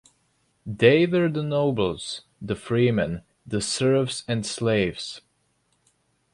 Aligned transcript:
They 0.65 1.05
were 1.05 1.29
the 1.29 1.43
nobles, 1.43 2.21
the 2.41 2.55
freemen, 2.55 3.21
the 3.45 3.61
serfs 3.61 4.23
and 4.27 4.43
slaves. 4.47 5.21